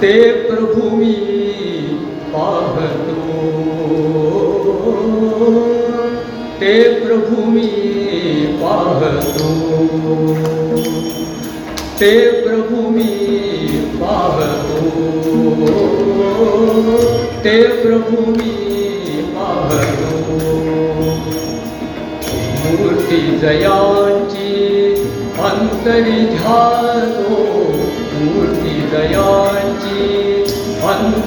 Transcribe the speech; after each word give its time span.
ते 0.00 0.30
प्रभु 0.32 0.96
मी 0.96 1.12
पाहतो। 2.34 3.16
ते 6.60 6.82
प्रभु 6.82 7.50
मी 7.50 7.68
पाहतो। 8.62 9.48
ते 12.00 12.30
प्रभु 12.30 12.88
मी 12.90 13.08
पाहतो। 14.00 14.80
ते 17.44 17.62
प्रभु 17.62 18.30
मी 18.30 18.50
पाहतो। 19.36 20.36
मूर्ती 22.62 23.38
जयांची 23.38 24.50
अंतरी 25.40 26.38
झालो 26.38 27.29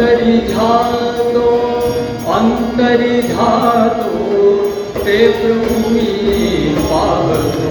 अंतरी 0.00 0.36
झालो 0.48 1.48
अंतरी 2.34 3.20
झालो 3.22 4.52
ते 4.96 5.16
प्रभु 5.32 5.90
मी 5.90 6.06
पाहतो 6.84 7.68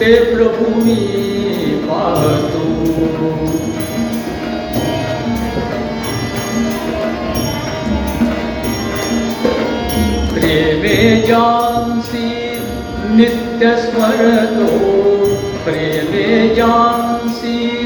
ते 0.00 0.14
प्रभु 0.24 0.82
मी 0.82 0.96
पाहतो 1.86 2.64
प्रेमे 10.34 10.96
जानसी 11.22 12.28
नित्य 13.16 13.76
स्मरतो 13.82 14.70
प्रेमे 15.64 16.54
जानसी 16.54 17.85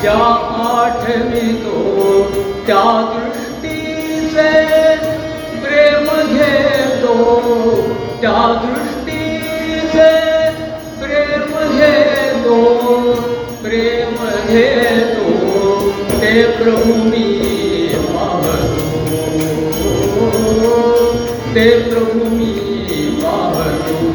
ज्या 0.00 0.18
आठवितो 0.66 1.80
त्या 2.66 2.84
दृष्टीचे 3.12 4.48
प्रेम 5.62 6.06
घेतो 6.26 7.16
त्या 8.20 8.38
दृष्टीचे 8.62 10.10
प्रेम 11.00 11.52
घेतो 11.68 12.58
प्रेम 13.62 14.16
घेतो 14.48 15.28
ते 16.20 16.42
प्रभु 16.56 16.94
मी 17.04 17.59
ते 21.54 21.62
प्रभु 21.84 22.24
मी 22.30 22.50
पाहतो 23.22 24.10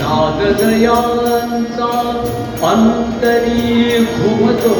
नादजयांचा 0.00 1.88
अंतरी 2.70 4.04
घुमतो 4.16 4.74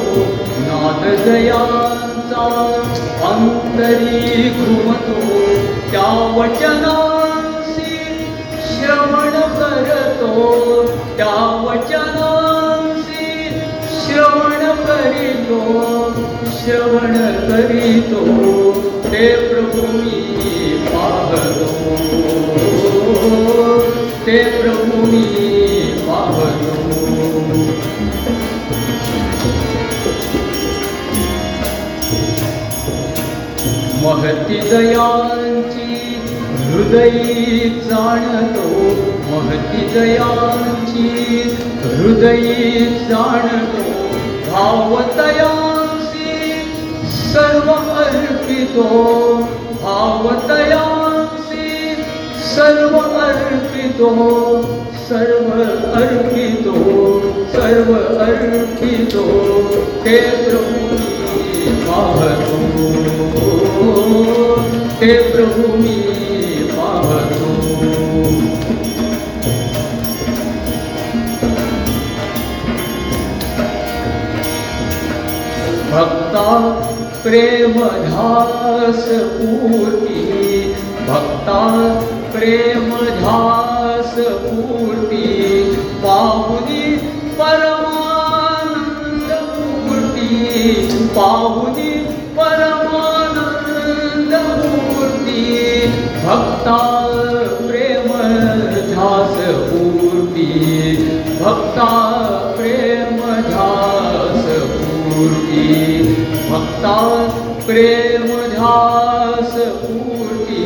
नादजयांचा 0.67 2.45
अंतरी 3.31 4.49
घुमतो 4.51 5.19
त्या 5.91 6.07
वचनांसी 6.37 7.12
श्रवण 16.57 17.17
महती 34.03 34.59
दयांची 34.71 35.85
हृदयी 36.67 37.69
जाणतो 37.85 38.69
महती 39.29 39.87
दयांची 39.95 41.09
हृदयी 41.85 42.85
जाणतो 43.09 43.85
भावतयांसी 44.51 45.22
भावतयांसी 49.83 51.67
सर्व 52.45 52.97
अर्पितो 52.99 54.11
सर्व 55.09 55.51
अर्पितो 56.01 56.77
सर्व 57.53 57.93
अर्पितो 58.25 59.25
ते 60.05 60.17
प्रभु 60.45 60.79
मी 60.95 61.75
पाहतो 61.85 62.61
ते 65.01 65.13
प्रभु 65.33 65.77
मी 65.77 65.97
पाहतो 66.73 67.51
भक्ता 75.93 77.02
प्रेम 77.25 77.75
धास 78.05 79.05
पूर्ती 79.35 80.23
भक्ता 81.09 81.59
प्रेम 82.33 82.89
धास 83.21 84.15
पूर्ती 84.45 85.27
पाहुनी 86.05 86.83
परमानंद 87.41 89.31
मूर्ती 89.51 90.29
पाहुनी 91.17 91.91
परमानंद 92.39 94.35
मूर्ती 94.65 95.45
भक्ता 96.27 96.81
प्रेम 97.69 98.09
धास 98.93 99.37
पूर्ती 99.71 100.51
भक्ता 101.43 101.91
प्रेम 102.57 102.92
पूर्ती 105.23 106.03
भक्ता 106.51 106.95
प्रेम 107.67 108.25
ध्यास 108.53 109.53
पूर्ती 109.83 110.65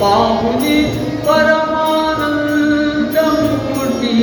पाहुनी 0.00 0.78
परमानंद 1.28 3.18
मूर्ती 3.34 4.16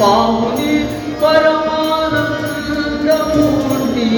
पाहुनी 0.00 0.78
परमानंद 1.22 3.10
मूर्ती 3.30 4.10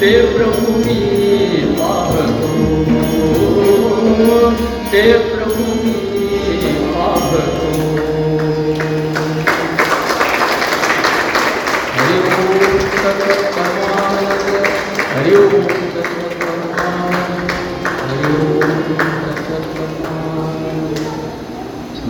ते 0.00 0.12
प्रभु 0.34 0.76
मी 0.76 0.98
पाहतो 1.80 2.50
ते 4.92 5.02